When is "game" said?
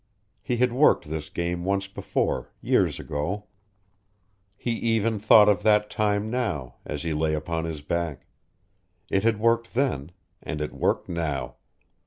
1.29-1.63